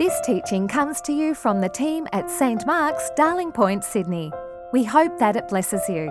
[0.00, 4.32] This teaching comes to you from the team at St Mark's, Darling Point, Sydney.
[4.72, 6.10] We hope that it blesses you.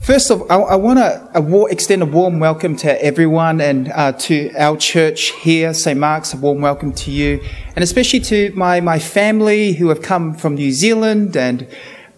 [0.00, 4.10] First of all, I, I want to extend a warm welcome to everyone and uh,
[4.26, 6.00] to our church here, St.
[6.00, 7.40] Mark's, a warm welcome to you,
[7.76, 11.68] and especially to my, my family who have come from New Zealand and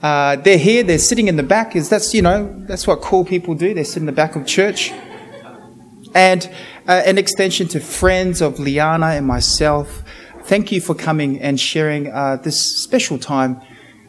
[0.03, 1.77] uh, they're here, they're sitting in the back.
[1.77, 3.75] Is that's you know that's what cool people do.
[3.75, 4.91] They sit in the back of church,
[6.15, 6.51] and
[6.87, 10.03] uh, an extension to friends of Liana and myself.
[10.45, 13.61] Thank you for coming and sharing uh, this special time.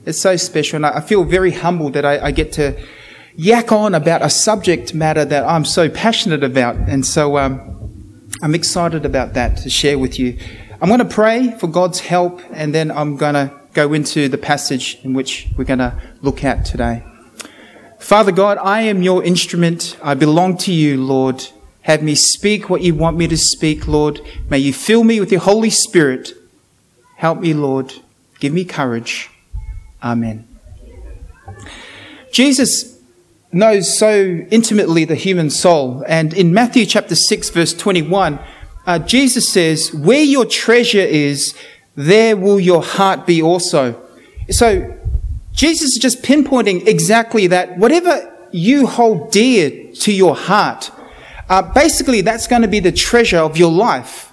[0.05, 2.81] It's so special, and I, feel very humbled that I, I, get to
[3.35, 8.55] yak on about a subject matter that I'm so passionate about, and so um, I'm
[8.55, 10.37] excited about that to share with you.
[10.81, 14.37] I'm going to pray for God's help, and then I'm going to go into the
[14.37, 17.03] passage in which we're going to look at today.
[17.99, 19.97] Father God, I am your instrument.
[20.01, 21.45] I belong to you, Lord.
[21.89, 24.21] Have me speak what you want me to speak, Lord.
[24.47, 26.33] May you fill me with your Holy Spirit.
[27.15, 27.95] Help me, Lord.
[28.39, 29.31] Give me courage.
[30.03, 30.47] Amen.
[32.31, 33.01] Jesus
[33.51, 36.05] knows so intimately the human soul.
[36.07, 38.37] And in Matthew chapter 6, verse 21,
[38.85, 41.55] uh, Jesus says, Where your treasure is,
[41.95, 43.99] there will your heart be also.
[44.51, 44.95] So
[45.53, 47.79] Jesus is just pinpointing exactly that.
[47.79, 50.91] Whatever you hold dear to your heart,
[51.49, 54.31] uh, basically that's going to be the treasure of your life.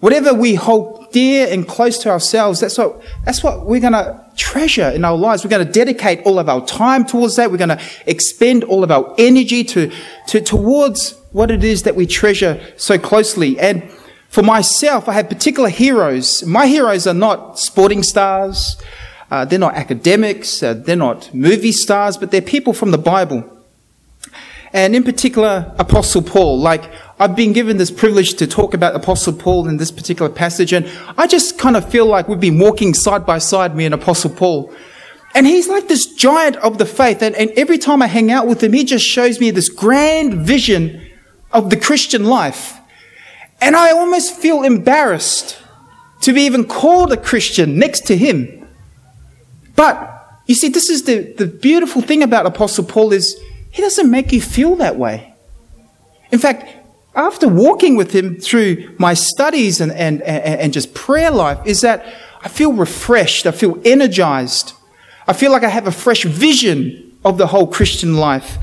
[0.00, 4.24] Whatever we hold dear and close to ourselves, that's what, that's what we're going to
[4.34, 5.44] treasure in our lives.
[5.44, 7.50] We're going to dedicate all of our time towards that.
[7.50, 9.92] We're going to expend all of our energy to,
[10.28, 13.58] to, towards what it is that we treasure so closely.
[13.60, 13.90] And
[14.28, 16.44] for myself, I have particular heroes.
[16.46, 18.80] My heroes are not sporting stars.
[19.30, 20.62] Uh, they're not academics.
[20.62, 23.59] Uh, they're not movie stars, but they're people from the Bible.
[24.72, 26.60] And in particular, Apostle Paul.
[26.60, 30.72] Like, I've been given this privilege to talk about Apostle Paul in this particular passage,
[30.72, 33.94] and I just kind of feel like we've been walking side by side, me and
[33.94, 34.72] Apostle Paul.
[35.34, 38.46] And he's like this giant of the faith, and, and every time I hang out
[38.46, 41.04] with him, he just shows me this grand vision
[41.52, 42.78] of the Christian life.
[43.60, 45.58] And I almost feel embarrassed
[46.22, 48.68] to be even called a Christian next to him.
[49.74, 53.38] But you see, this is the, the beautiful thing about Apostle Paul is
[53.70, 55.34] he doesn't make you feel that way.
[56.30, 56.68] In fact,
[57.14, 62.04] after walking with him through my studies and, and, and just prayer life, is that
[62.42, 64.74] I feel refreshed, I feel energized,
[65.26, 68.58] I feel like I have a fresh vision of the whole Christian life.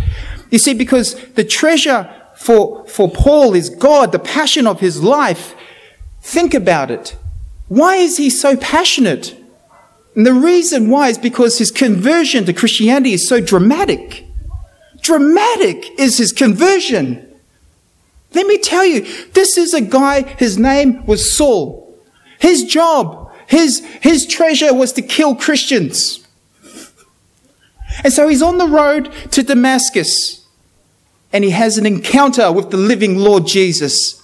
[0.50, 5.56] You see, because the treasure for, for Paul is God, the passion of his life.
[6.22, 7.18] Think about it.
[7.68, 9.36] Why is he so passionate?
[10.16, 14.27] And the reason why is because his conversion to Christianity is so dramatic.
[15.08, 17.26] Dramatic is his conversion.
[18.34, 21.98] Let me tell you, this is a guy, his name was Saul.
[22.40, 26.28] His job, his, his treasure was to kill Christians.
[28.04, 30.46] And so he's on the road to Damascus
[31.32, 34.22] and he has an encounter with the living Lord Jesus.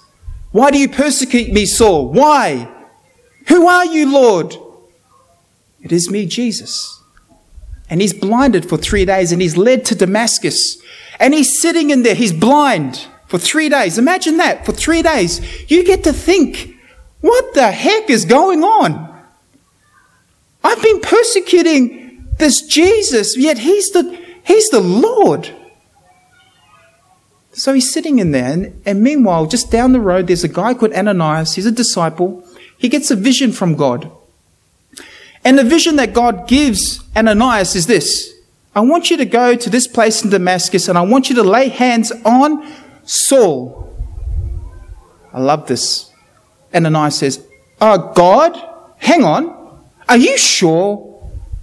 [0.51, 2.09] Why do you persecute me, Saul?
[2.09, 2.69] Why?
[3.47, 4.57] Who are you, Lord?
[5.81, 7.01] It is me, Jesus.
[7.93, 10.81] And he's blinded for three days and he's led to Damascus.
[11.19, 13.99] And he's sitting in there, he's blind for three days.
[13.99, 15.39] Imagine that, for three days.
[15.69, 16.75] You get to think,
[17.21, 19.23] what the heck is going on?
[20.63, 25.51] I've been persecuting this Jesus, yet he's the, he's the Lord.
[27.51, 30.73] So he's sitting in there, and, and meanwhile, just down the road, there's a guy
[30.73, 31.53] called Ananias.
[31.53, 32.43] He's a disciple.
[32.75, 34.11] He gets a vision from God.
[35.45, 38.33] And the vision that God gives Ananias is this
[38.75, 41.43] I want you to go to this place in Damascus, and I want you to
[41.43, 42.65] lay hands on
[43.03, 43.93] Saul.
[45.31, 46.11] I love this.
[46.73, 47.45] Ananias says,
[47.81, 48.59] Oh, God,
[48.97, 49.81] hang on.
[50.07, 51.09] Are you sure?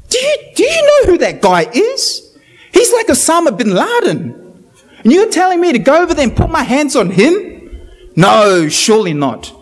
[0.08, 2.36] Do you, do you know who that guy is?
[2.72, 4.64] He's like Osama bin Laden.
[5.02, 7.88] And you're telling me to go over there and put my hands on him?
[8.16, 9.52] No, surely not.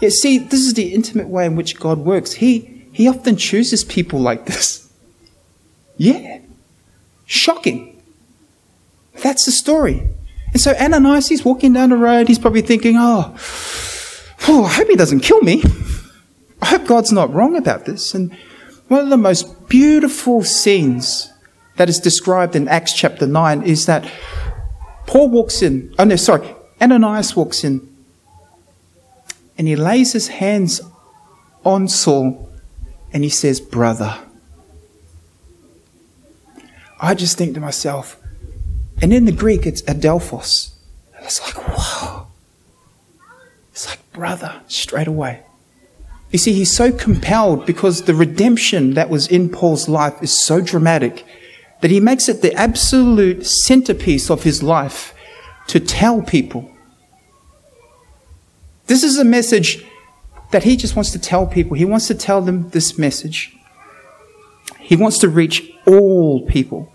[0.00, 2.32] Yet see, this is the intimate way in which God works.
[2.32, 4.92] He, he often chooses people like this.
[5.98, 6.40] Yeah.
[7.26, 8.02] Shocking.
[9.22, 10.02] That's the story.
[10.48, 12.26] And so Ananias, he's walking down the road.
[12.26, 13.36] He's probably thinking, oh,
[14.48, 15.62] oh, I hope he doesn't kill me.
[16.60, 18.16] I hope God's not wrong about this.
[18.16, 18.36] And
[18.88, 21.32] one of the most beautiful scenes
[21.76, 24.10] that is described in Acts chapter 9 is that
[25.06, 26.52] Paul walks in, oh no, sorry,
[26.82, 27.94] Ananias walks in
[29.56, 30.80] and he lays his hands
[31.64, 32.48] on Saul
[33.12, 34.18] and he says, Brother.
[37.00, 38.20] I just think to myself,
[39.00, 40.72] and in the Greek it's adelphos.
[41.16, 42.26] And it's like, wow.
[43.72, 45.42] It's like, brother straight away.
[46.30, 50.60] You see, he's so compelled because the redemption that was in Paul's life is so
[50.60, 51.24] dramatic
[51.80, 55.14] that he makes it the absolute centerpiece of his life
[55.68, 56.70] to tell people.
[58.86, 59.84] This is a message
[60.50, 61.76] that he just wants to tell people.
[61.76, 63.56] He wants to tell them this message.
[64.78, 66.92] He wants to reach all people.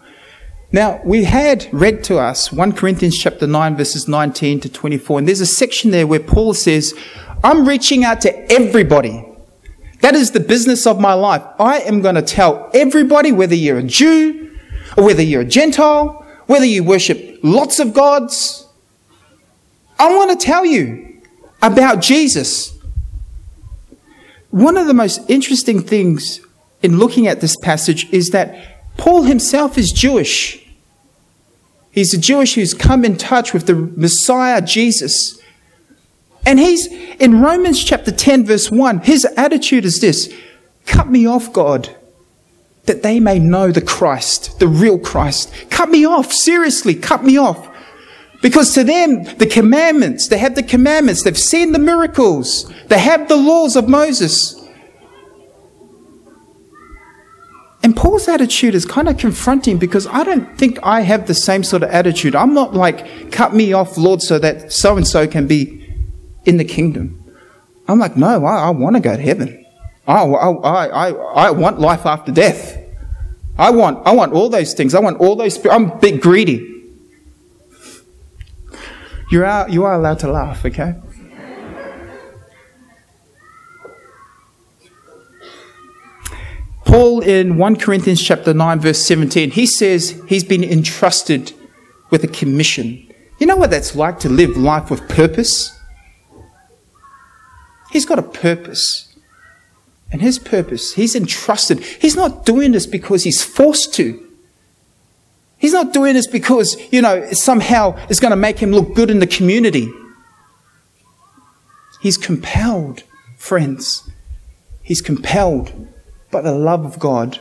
[0.71, 5.27] Now, we had read to us 1 Corinthians chapter 9 verses 19 to 24 and
[5.27, 6.95] there's a section there where Paul says,
[7.43, 9.23] I'm reaching out to everybody.
[10.01, 11.43] That is the business of my life.
[11.59, 14.57] I am going to tell everybody, whether you're a Jew
[14.97, 18.67] or whether you're a Gentile, whether you worship lots of gods,
[19.99, 21.21] I want to tell you
[21.61, 22.72] about Jesus.
[24.53, 26.39] One of the most interesting things
[26.83, 30.63] in looking at this passage is that Paul himself is Jewish.
[31.89, 35.41] He's a Jewish who's come in touch with the Messiah, Jesus.
[36.45, 36.85] And he's
[37.19, 40.31] in Romans chapter 10, verse 1, his attitude is this
[40.85, 41.89] Cut me off, God,
[42.85, 45.51] that they may know the Christ, the real Christ.
[45.71, 47.72] Cut me off, seriously, cut me off.
[48.43, 53.29] Because to them, the commandments, they have the commandments, they've seen the miracles, they have
[53.29, 54.61] the laws of Moses.
[57.81, 61.63] And Paul's attitude is kind of confronting because I don't think I have the same
[61.63, 62.35] sort of attitude.
[62.35, 65.79] I'm not like, cut me off, Lord, so that so and so can be
[66.43, 67.23] in the kingdom.
[67.87, 69.65] I'm like, no, I, I want to go to heaven.
[70.05, 72.77] I, I, I, I want life after death.
[73.57, 74.93] I want, I want all those things.
[74.93, 75.65] I want all those.
[75.65, 76.72] I'm a bit greedy.
[79.33, 80.93] You are, you are allowed to laugh, okay?
[86.85, 91.51] Paul in 1 Corinthians chapter 9 verse 17, he says he's been entrusted
[92.11, 93.11] with a commission.
[93.39, 95.75] You know what that's like to live life with purpose?
[97.89, 99.15] He's got a purpose.
[100.11, 101.79] And his purpose, he's entrusted.
[101.83, 104.22] He's not doing this because he's forced to.
[105.63, 109.09] He's not doing this because, you know, somehow it's going to make him look good
[109.09, 109.89] in the community.
[112.01, 113.03] He's compelled,
[113.37, 114.11] friends.
[114.81, 115.87] He's compelled
[116.31, 117.39] by the love of God.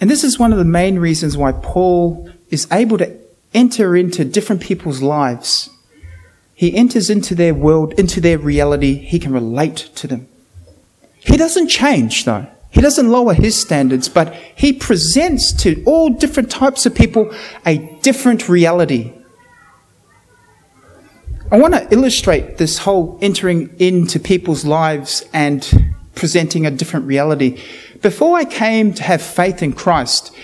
[0.00, 3.16] And this is one of the main reasons why Paul is able to
[3.54, 5.70] enter into different people's lives
[6.56, 8.94] he enters into their world, into their reality.
[8.94, 10.26] He can relate to them.
[11.18, 12.46] He doesn't change, though.
[12.76, 17.34] He doesn't lower his standards, but he presents to all different types of people
[17.64, 19.14] a different reality.
[21.50, 27.58] I want to illustrate this whole entering into people's lives and presenting a different reality.
[28.02, 30.36] Before I came to have faith in Christ,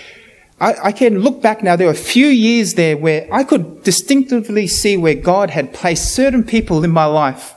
[0.59, 1.75] I, I, can look back now.
[1.75, 6.15] There were a few years there where I could distinctively see where God had placed
[6.15, 7.53] certain people in my life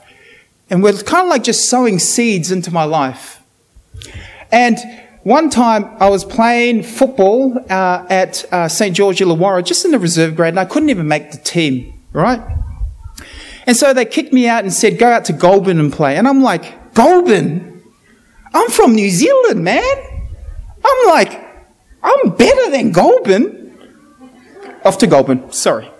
[0.69, 3.41] and were kind of like just sowing seeds into my life.
[4.51, 4.77] And
[5.23, 8.95] one time I was playing football uh, at uh, St.
[8.95, 12.41] George Illawarra, just in the reserve grade, and I couldn't even make the team, right?
[13.65, 16.15] And so they kicked me out and said, go out to Goulburn and play.
[16.15, 17.83] And I'm like, Goulburn?
[18.53, 19.83] I'm from New Zealand, man.
[20.83, 21.45] I'm like,
[22.01, 23.77] I'm better than Goulburn.
[24.85, 25.91] Off to Goulburn, sorry.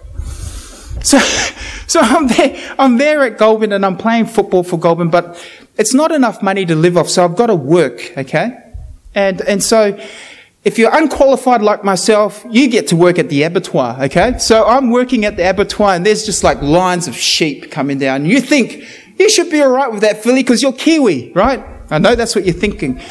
[1.03, 1.17] So,
[1.87, 5.43] so I'm there, I'm there at Goulburn and I'm playing football for Goulburn, but
[5.77, 8.57] it's not enough money to live off, so I've got to work, okay?
[9.15, 9.99] And, and so,
[10.63, 14.37] if you're unqualified like myself, you get to work at the abattoir, okay?
[14.37, 18.25] So I'm working at the abattoir and there's just like lines of sheep coming down.
[18.25, 18.83] You think
[19.17, 21.63] you should be alright with that, Philly, because you're Kiwi, right?
[21.89, 23.01] I know that's what you're thinking.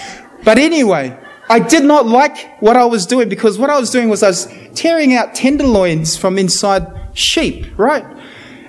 [0.45, 1.19] But anyway,
[1.49, 4.29] I did not like what I was doing because what I was doing was I
[4.29, 8.05] was tearing out tenderloins from inside sheep, right?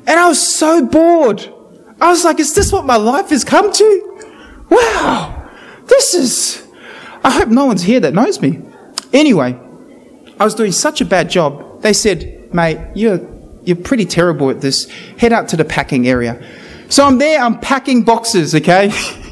[0.08, 1.54] And I was so bored.
[2.00, 4.66] I was like, is this what my life has come to?
[4.70, 5.50] Wow,
[5.86, 6.66] this is.
[7.24, 8.62] I hope no one's here that knows me.
[9.12, 9.60] Anyway,
[10.40, 11.82] I was doing such a bad job.
[11.82, 13.20] They said, mate, you're,
[13.64, 14.90] you're pretty terrible at this.
[15.18, 16.42] Head out to the packing area.
[16.90, 18.92] So I'm there, I'm packing boxes, okay?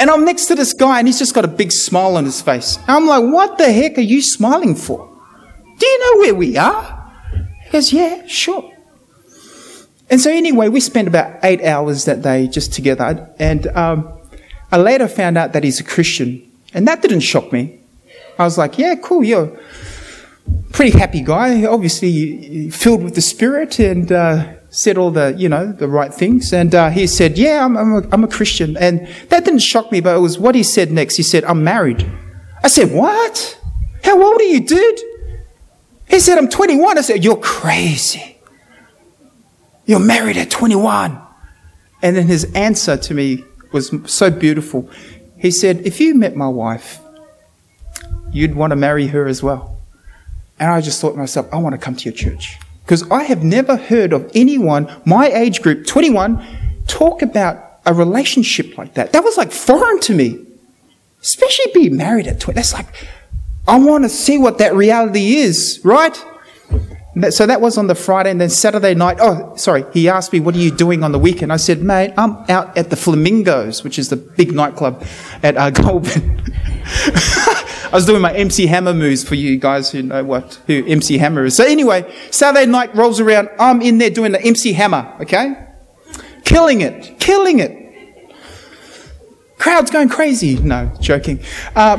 [0.00, 2.40] And I'm next to this guy and he's just got a big smile on his
[2.40, 2.76] face.
[2.76, 5.08] And I'm like, what the heck are you smiling for?
[5.76, 7.12] Do you know where we are?
[7.64, 8.72] He goes, yeah, sure.
[10.10, 13.28] And so anyway, we spent about eight hours that day just together.
[13.38, 14.18] And um,
[14.72, 16.50] I later found out that he's a Christian.
[16.72, 17.80] And that didn't shock me.
[18.38, 23.78] I was like, yeah, cool, you're a pretty happy guy, obviously filled with the Spirit
[23.80, 26.52] and uh, said all the, you know, the right things.
[26.52, 28.76] And uh, he said, yeah, I'm, I'm, a, I'm a Christian.
[28.76, 31.16] And that didn't shock me, but it was what he said next.
[31.16, 32.08] He said, I'm married.
[32.62, 33.58] I said, what?
[34.04, 35.00] How old are you, dude?
[36.08, 36.96] He said, I'm 21.
[36.96, 38.37] I said, you're crazy.
[39.88, 41.18] You're married at 21.
[42.02, 43.42] And then his answer to me
[43.72, 44.88] was so beautiful.
[45.38, 47.00] He said, If you met my wife,
[48.30, 49.80] you'd want to marry her as well.
[50.60, 52.58] And I just thought to myself, I want to come to your church.
[52.84, 56.44] Because I have never heard of anyone, my age group, 21,
[56.86, 59.12] talk about a relationship like that.
[59.12, 60.44] That was like foreign to me.
[61.22, 62.54] Especially being married at 20.
[62.54, 62.88] That's like,
[63.66, 66.22] I want to see what that reality is, right?
[67.30, 69.16] So that was on the Friday, and then Saturday night.
[69.20, 69.84] Oh, sorry.
[69.92, 72.76] He asked me, "What are you doing on the weekend?" I said, "Mate, I'm out
[72.76, 75.04] at the Flamingos, which is the big nightclub
[75.42, 76.42] at uh, Goulburn."
[76.84, 81.16] I was doing my MC Hammer moves for you guys who know what who MC
[81.16, 81.56] Hammer is.
[81.56, 83.48] So anyway, Saturday night rolls around.
[83.58, 85.16] I'm in there doing the MC Hammer.
[85.20, 85.54] Okay,
[86.44, 87.74] killing it, killing it.
[89.56, 90.56] Crowd's going crazy.
[90.58, 91.40] No, joking.
[91.74, 91.96] Uh,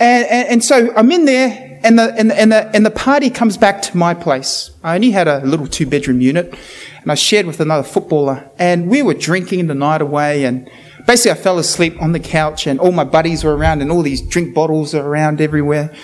[0.00, 3.30] and, and, and so I'm in there and the, and, and, the, and the party
[3.30, 4.70] comes back to my place.
[4.82, 6.54] I only had a little two bedroom unit
[7.02, 10.70] and I shared with another footballer and we were drinking the night away and
[11.06, 14.02] basically I fell asleep on the couch and all my buddies were around and all
[14.02, 15.94] these drink bottles are around everywhere.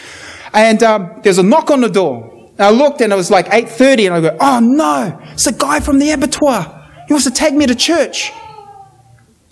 [0.52, 2.30] And um, there's a knock on the door.
[2.52, 5.52] And I looked and it was like 8.30 and I go, oh no, it's a
[5.52, 6.90] guy from the abattoir.
[7.08, 8.32] He wants to take me to church.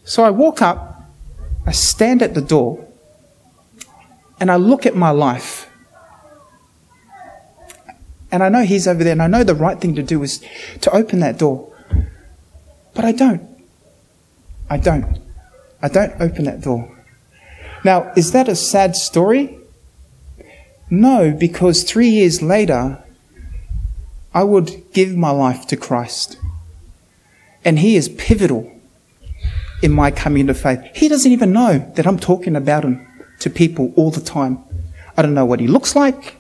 [0.05, 1.03] So I walk up,
[1.67, 2.89] I stand at the door
[4.39, 5.69] and I look at my life
[8.33, 10.43] and I know He's over there, and I know the right thing to do is
[10.81, 11.71] to open that door.
[12.95, 13.49] But I don't.
[14.69, 15.19] I don't.
[15.83, 16.99] I don't open that door.
[17.85, 19.59] Now, is that a sad story?
[20.89, 23.03] No, because three years later,
[24.35, 26.39] I would give my life to Christ.
[27.65, 28.71] And He is pivotal
[29.83, 30.81] in my coming to faith.
[30.95, 33.07] He doesn't even know that I'm talking about Him
[33.41, 34.59] to people all the time.
[35.17, 36.37] I don't know what He looks like.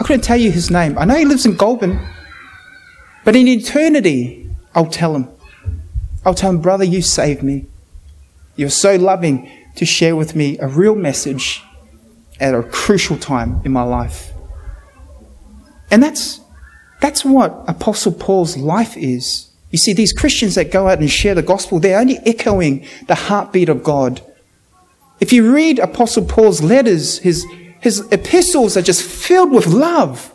[0.00, 0.98] I couldn't tell you his name.
[0.98, 2.00] I know he lives in Goulburn,
[3.24, 5.28] but in eternity, I'll tell him.
[6.24, 7.66] I'll tell him, brother, you saved me.
[8.56, 11.62] You're so loving to share with me a real message
[12.40, 14.32] at a crucial time in my life.
[15.90, 16.40] And that's,
[17.00, 19.50] that's what Apostle Paul's life is.
[19.70, 23.14] You see, these Christians that go out and share the gospel, they're only echoing the
[23.14, 24.22] heartbeat of God.
[25.20, 27.44] If you read Apostle Paul's letters, his,
[27.84, 30.32] his epistles are just filled with love.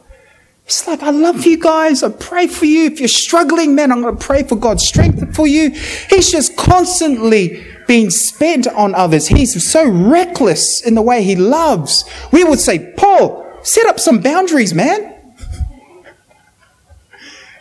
[0.66, 2.04] It's like, I love you guys.
[2.04, 2.86] I pray for you.
[2.86, 5.72] If you're struggling, man, I'm going to pray for God's strength for you.
[5.72, 9.26] He's just constantly being spent on others.
[9.28, 12.08] He's so reckless in the way he loves.
[12.32, 15.20] We would say, Paul, set up some boundaries, man.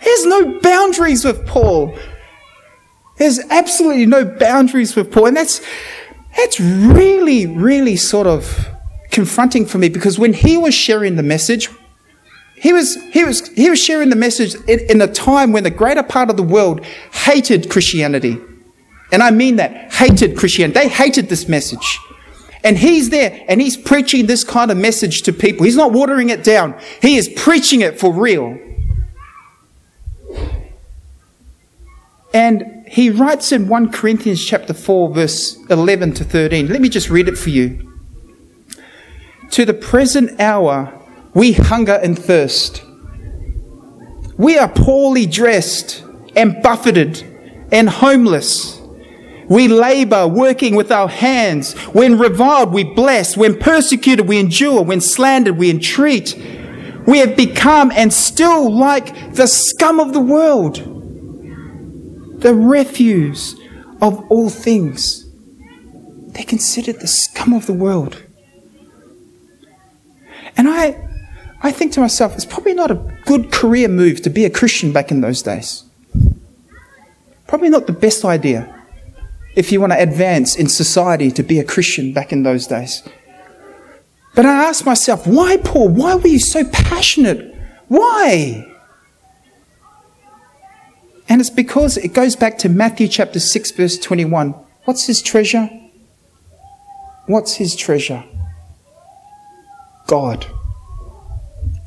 [0.05, 1.99] There's no boundaries with Paul.
[3.17, 5.29] There's absolutely no boundaries with Paul.
[5.29, 5.63] And that's,
[6.37, 8.69] that's really, really sort of
[9.11, 11.69] confronting for me because when he was sharing the message,
[12.57, 15.71] he was, he was, he was sharing the message in, in a time when the
[15.71, 18.39] greater part of the world hated Christianity.
[19.13, 20.81] And I mean that, hated Christianity.
[20.81, 21.99] They hated this message.
[22.65, 25.65] And he's there and he's preaching this kind of message to people.
[25.65, 26.79] He's not watering it down.
[27.01, 28.59] He is preaching it for real.
[32.35, 36.69] And he writes in 1 Corinthians chapter 4 verse 11 to 13.
[36.69, 37.98] Let me just read it for you.
[39.51, 40.95] To the present hour,
[41.35, 42.85] we hunger and thirst.
[44.37, 46.05] We are poorly dressed
[46.37, 47.25] and buffeted
[47.73, 48.81] and homeless.
[49.49, 51.73] We labor working with our hands.
[51.95, 53.37] When reviled, we bless.
[53.37, 54.83] When persecuted, we endure.
[54.83, 56.37] When slandered, we entreat.
[57.07, 60.77] We have become and still like the scum of the world,
[62.41, 63.59] the refuse
[64.03, 65.25] of all things.
[66.29, 68.23] They're considered the scum of the world.
[71.61, 74.93] I think to myself, it's probably not a good career move to be a Christian
[74.93, 75.85] back in those days.
[77.47, 78.75] Probably not the best idea
[79.57, 83.03] if you want to advance in society to be a Christian back in those days.
[84.35, 85.89] But I asked myself, why, Paul?
[85.89, 87.57] Why were you so passionate?
[87.89, 88.73] Why?
[91.29, 94.55] And it's because it goes back to Matthew chapter 6, verse 21.
[94.85, 95.69] What's his treasure?
[97.27, 98.25] What's his treasure?
[100.07, 100.47] God.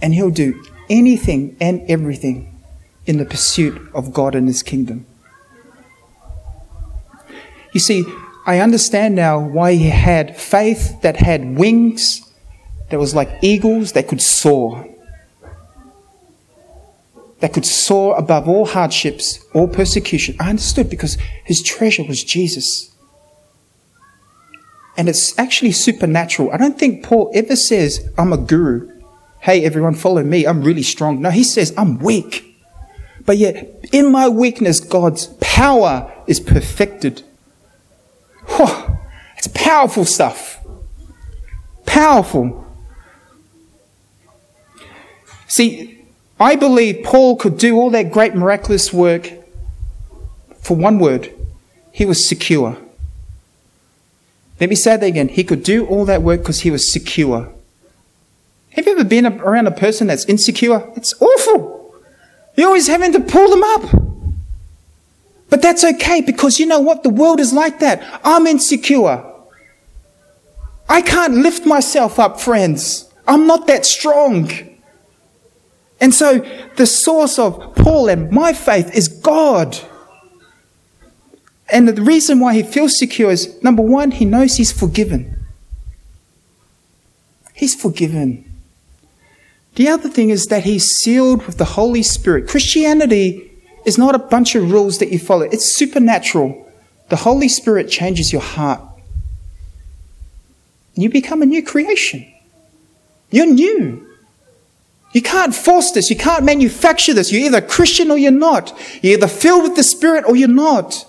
[0.02, 2.62] And He'll do anything and everything
[3.06, 5.06] in the pursuit of God and His kingdom.
[7.74, 8.04] You see,
[8.46, 12.22] I understand now why He had faith that had wings,
[12.90, 14.88] that was like eagles that could soar.
[17.40, 20.36] That could soar above all hardships, all persecution.
[20.40, 22.92] I understood because his treasure was Jesus
[24.98, 26.52] and it's actually supernatural.
[26.52, 28.91] I don't think Paul ever says, I'm a guru.
[29.42, 30.46] Hey, everyone, follow me.
[30.46, 31.20] I'm really strong.
[31.20, 32.48] No, he says, I'm weak.
[33.26, 37.24] But yet, in my weakness, God's power is perfected.
[38.46, 38.98] Whew,
[39.38, 40.64] it's powerful stuff.
[41.88, 42.66] Powerful.
[45.48, 46.06] See,
[46.40, 49.32] I believe Paul could do all that great miraculous work
[50.60, 51.34] for one word.
[51.92, 52.78] He was secure.
[54.60, 55.30] Let me say that again.
[55.30, 57.52] He could do all that work because he was secure.
[58.72, 60.90] Have you ever been around a person that's insecure?
[60.96, 61.96] It's awful.
[62.56, 64.02] You're always having to pull them up.
[65.50, 67.04] But that's okay because you know what?
[67.04, 68.22] The world is like that.
[68.24, 69.24] I'm insecure.
[70.88, 73.10] I can't lift myself up, friends.
[73.28, 74.50] I'm not that strong.
[76.00, 76.46] And so
[76.78, 79.78] the source of Paul and my faith is God.
[81.70, 85.46] And the reason why he feels secure is number one, he knows he's forgiven.
[87.54, 88.51] He's forgiven.
[89.76, 92.48] The other thing is that he's sealed with the Holy Spirit.
[92.48, 93.52] Christianity
[93.86, 96.68] is not a bunch of rules that you follow, it's supernatural.
[97.10, 98.82] The Holy Spirit changes your heart.
[100.96, 102.26] You become a new creation.
[103.32, 104.08] You're new.
[105.14, 106.10] You can't force this.
[106.10, 107.32] You can't manufacture this.
[107.32, 108.74] You're either Christian or you're not.
[109.02, 111.06] You're either filled with the Spirit or you're not.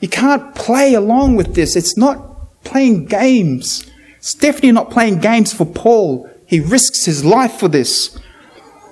[0.00, 1.74] You can't play along with this.
[1.74, 3.88] It's not playing games.
[4.18, 6.28] It's definitely not playing games for Paul.
[6.52, 8.18] He risks his life for this.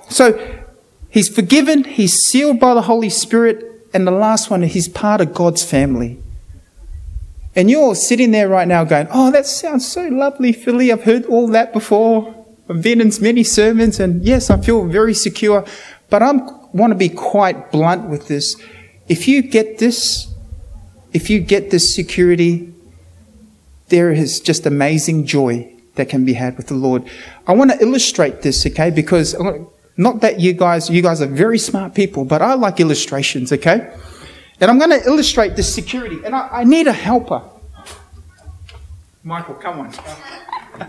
[0.09, 0.65] So
[1.11, 5.35] he's forgiven, he's sealed by the Holy Spirit, and the last one, he's part of
[5.35, 6.19] God's family.
[7.55, 10.91] And you're sitting there right now going, Oh, that sounds so lovely, Philly.
[10.91, 12.35] I've heard all that before.
[12.71, 15.67] I've been in many sermons, and yes, I feel very secure.
[16.09, 16.33] But I
[16.73, 18.57] want to be quite blunt with this.
[19.07, 20.33] If you get this,
[21.13, 22.73] if you get this security,
[23.89, 27.05] there is just amazing joy that can be had with the Lord.
[27.47, 28.91] I want to illustrate this, okay?
[28.91, 29.37] Because
[29.97, 33.95] not that you guys, you guys are very smart people, but I like illustrations, okay?
[34.61, 37.43] And I'm going to illustrate this security, and I, I need a helper.
[39.23, 39.93] Michael, come on.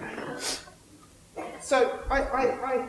[1.62, 2.88] so I, I, I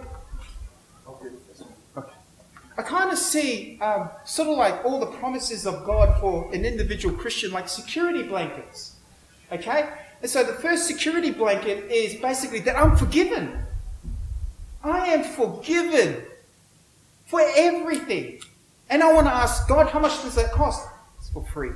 [2.79, 6.64] I kind of see um, sort of like all the promises of God for an
[6.64, 8.97] individual Christian, like security blankets.
[9.51, 9.90] Okay?
[10.23, 13.59] And so the first security blanket is basically that I'm forgiven.
[14.85, 16.23] I am forgiven
[17.27, 18.41] for everything.
[18.89, 20.89] And I want to ask God, how much does that cost?
[21.19, 21.73] It's for free.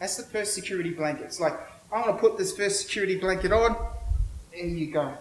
[0.00, 1.24] That's the first security blanket.
[1.24, 1.54] It's like,
[1.92, 3.76] I want to put this first security blanket on.
[4.52, 5.14] There you go.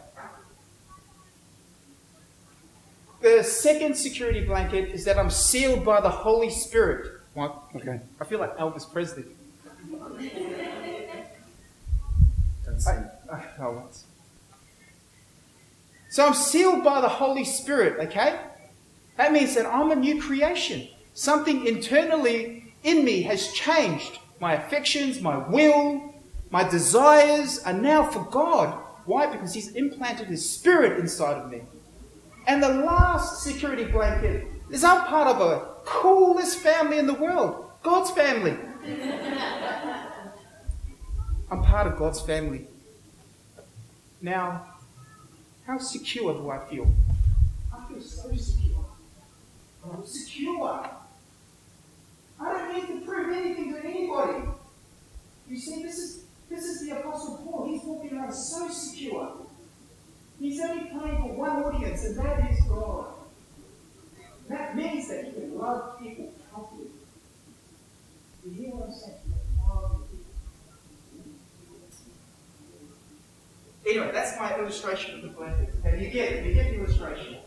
[3.22, 7.22] The second security blanket is that I'm sealed by the Holy Spirit.
[7.34, 7.64] What?
[7.76, 8.00] Okay.
[8.20, 9.24] I feel like Elvis Presley.
[13.32, 13.90] I, oh,
[16.14, 18.40] so I'm sealed by the Holy Spirit, okay?
[19.18, 20.88] That means that I'm a new creation.
[21.16, 24.20] Something internally in me has changed.
[24.40, 26.14] My affections, my will,
[26.52, 28.78] my desires are now for God.
[29.06, 29.26] Why?
[29.26, 31.64] Because He's implanted His Spirit inside of me.
[32.46, 37.72] And the last security blanket is I'm part of a coolest family in the world
[37.82, 38.56] God's family.
[41.50, 42.68] I'm part of God's family.
[44.24, 44.68] Now,
[45.68, 46.88] how secure do I feel?
[47.74, 48.86] I feel so secure.
[49.84, 50.90] I'm secure.
[52.40, 54.48] I don't need to prove anything to anybody.
[55.50, 57.68] You see, this is this is the Apostle Paul.
[57.68, 59.30] He's walking around so secure.
[60.40, 63.08] He's only playing for one audience, and that is God.
[64.48, 66.88] That means that he can love people properly.
[68.46, 69.34] You hear what I'm saying?
[73.86, 75.70] Anyway, that's my illustration of the blanket.
[75.84, 76.46] And you get.
[76.46, 77.38] You get the illustration.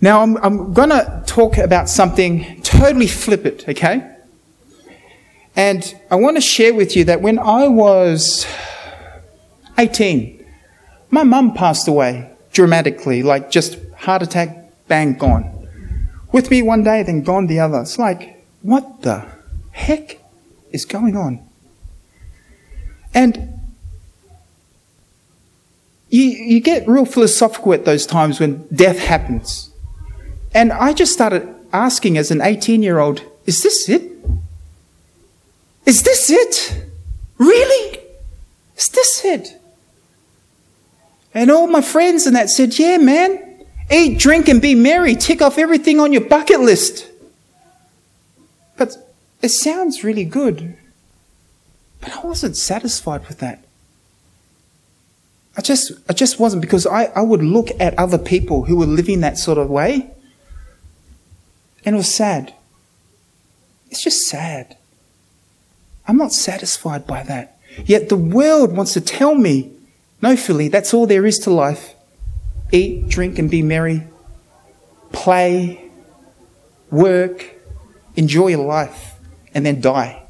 [0.00, 4.08] Now, I'm, I'm going to talk about something totally flippant, okay?
[5.56, 8.46] And I want to share with you that when I was
[9.78, 10.44] 18,
[11.10, 15.68] my mum passed away dramatically, like just heart attack, bang, gone.
[16.32, 17.80] With me one day, then gone the other.
[17.80, 19.26] It's like, what the
[19.72, 20.20] heck
[20.70, 21.40] is going on?
[23.12, 23.58] And
[26.08, 29.70] you, you get real philosophical at those times when death happens.
[30.54, 34.02] And I just started asking as an 18 year old, is this it?
[35.84, 36.84] Is this it?
[37.38, 37.98] Really?
[38.76, 39.60] Is this it?
[41.34, 43.45] And all my friends and that said, yeah, man,
[43.90, 45.14] eat, drink, and be merry.
[45.14, 47.08] Tick off everything on your bucket list.
[48.76, 48.96] But
[49.42, 50.76] It sounds really good,
[52.00, 53.62] but I wasn't satisfied with that.
[55.56, 58.86] I just, I just wasn't because I, I would look at other people who were
[58.86, 60.10] living that sort of way
[61.86, 62.52] and it was sad.
[63.90, 64.76] It's just sad.
[66.08, 67.58] I'm not satisfied by that.
[67.84, 69.72] Yet the world wants to tell me,
[70.20, 71.94] no, Philly, that's all there is to life.
[72.72, 74.06] Eat, drink, and be merry.
[75.12, 75.90] Play,
[76.90, 77.54] work,
[78.16, 79.14] enjoy your life,
[79.54, 80.22] and then die.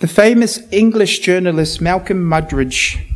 [0.00, 3.06] The famous English journalist Malcolm Muggeridge,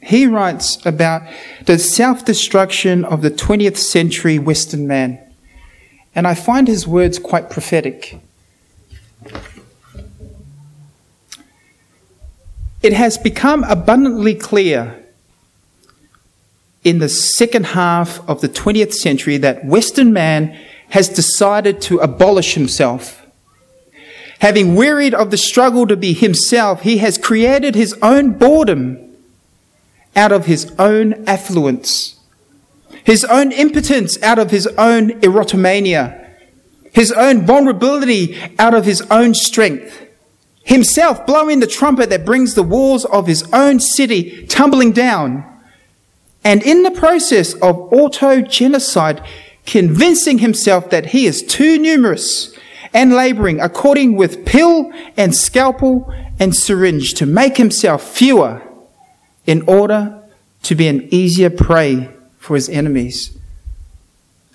[0.00, 1.22] he writes about
[1.66, 5.18] the self-destruction of the 20th century Western man.
[6.14, 8.20] And I find his words quite prophetic.
[12.82, 15.04] It has become abundantly clear
[16.82, 20.58] in the second half of the 20th century that Western man
[20.90, 23.26] has decided to abolish himself.
[24.40, 29.14] Having wearied of the struggle to be himself, he has created his own boredom
[30.16, 32.18] out of his own affluence,
[33.04, 36.16] his own impotence out of his own erotomania,
[36.92, 39.99] his own vulnerability out of his own strength,
[40.70, 45.44] himself blowing the trumpet that brings the walls of his own city tumbling down,
[46.44, 49.20] and in the process of auto genocide,
[49.66, 52.56] convincing himself that he is too numerous
[52.94, 58.62] and laboring according with pill and scalpel and syringe to make himself fewer
[59.46, 60.22] in order
[60.62, 63.36] to be an easier prey for his enemies.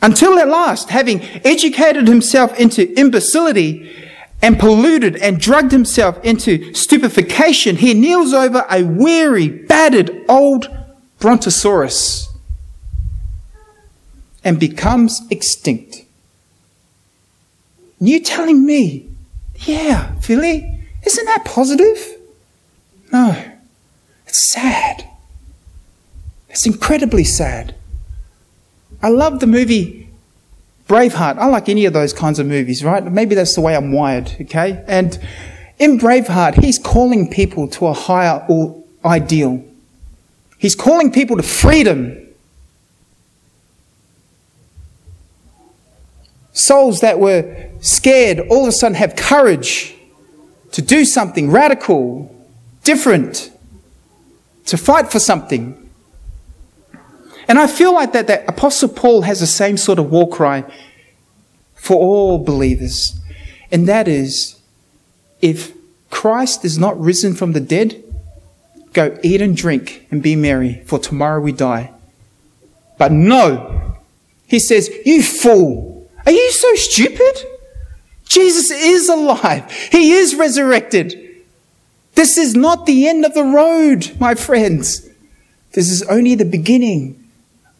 [0.02, 4.05] Until at last, having educated himself into imbecility
[4.42, 10.70] and polluted and drugged himself into stupefaction, he kneels over a weary, battered old
[11.20, 12.30] brontosaurus
[14.44, 16.06] and becomes extinct.
[18.00, 19.10] And you telling me,
[19.60, 22.18] yeah, Philly, isn't that positive?
[23.12, 23.44] No,
[24.28, 25.10] it's sad.
[26.50, 27.74] It's incredibly sad.
[29.02, 30.05] I love the movie
[30.88, 31.38] Braveheart.
[31.38, 33.04] I like any of those kinds of movies, right?
[33.04, 34.84] Maybe that's the way I'm wired, okay?
[34.88, 35.18] And
[35.80, 38.46] in Braveheart, he's calling people to a higher
[39.04, 39.64] ideal.
[40.58, 42.18] He's calling people to freedom.
[46.54, 49.96] Souls that were scared all of a sudden have courage
[50.72, 52.34] to do something radical,
[52.84, 53.52] different,
[54.66, 55.85] to fight for something.
[57.48, 60.64] And I feel like that, that Apostle Paul has the same sort of war cry
[61.76, 63.20] for all believers.
[63.72, 64.60] And that is,
[65.42, 65.74] if
[66.10, 68.02] Christ is not risen from the dead,
[68.94, 71.92] go eat and drink and be merry, for tomorrow we die.
[72.98, 73.98] But no,
[74.48, 76.10] he says, you fool.
[76.26, 77.46] Are you so stupid?
[78.28, 79.72] Jesus is alive.
[79.92, 81.22] He is resurrected.
[82.16, 85.08] This is not the end of the road, my friends.
[85.74, 87.25] This is only the beginning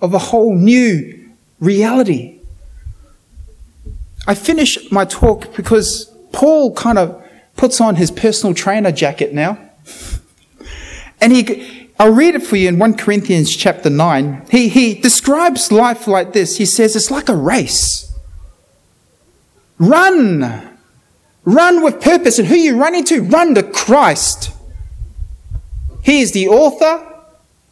[0.02, 1.30] of a whole new
[1.60, 2.40] reality.
[4.28, 7.24] I finish my talk because Paul kind of
[7.56, 9.58] puts on his personal trainer jacket now.
[11.22, 14.48] And he, I'll read it for you in 1 Corinthians chapter 9.
[14.52, 16.58] He, he describes life like this.
[16.58, 18.14] He says it's like a race.
[19.80, 20.78] Run.
[21.46, 22.38] Run with purpose.
[22.38, 23.24] And who you running to?
[23.24, 24.52] Run to Christ.
[26.04, 27.15] He is the author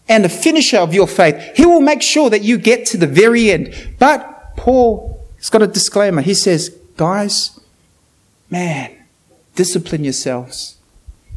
[0.07, 1.55] and the finisher of your faith.
[1.55, 3.95] He will make sure that you get to the very end.
[3.99, 6.21] But Paul has got a disclaimer.
[6.21, 7.59] He says, guys,
[8.49, 8.91] man,
[9.55, 10.77] discipline yourselves.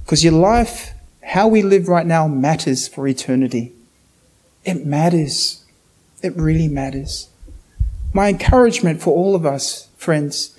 [0.04, 3.72] Because your life, how we live right now, matters for eternity.
[4.64, 5.64] It matters.
[6.22, 7.28] It really matters.
[8.12, 10.58] My encouragement for all of us, friends,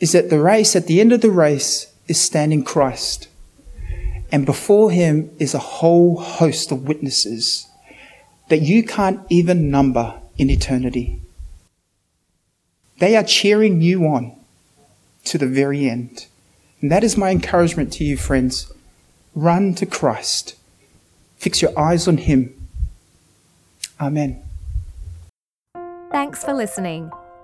[0.00, 3.28] is that the race, at the end of the race, is standing Christ.
[4.32, 7.68] And before him is a whole host of witnesses
[8.48, 11.20] that you can't even number in eternity.
[12.98, 14.32] They are cheering you on
[15.24, 16.26] to the very end.
[16.80, 18.72] And that is my encouragement to you, friends.
[19.34, 20.54] Run to Christ.
[21.36, 22.54] Fix your eyes on him.
[24.00, 24.42] Amen.
[26.10, 27.10] Thanks for listening.